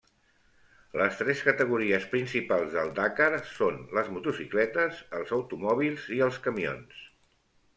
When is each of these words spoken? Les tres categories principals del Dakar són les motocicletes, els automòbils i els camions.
Les 1.01 1.19
tres 1.19 1.43
categories 1.49 2.07
principals 2.13 2.73
del 2.77 2.89
Dakar 3.01 3.27
són 3.51 3.77
les 3.99 4.09
motocicletes, 4.17 5.05
els 5.19 5.35
automòbils 5.39 6.09
i 6.17 6.23
els 6.31 6.41
camions. 6.49 7.07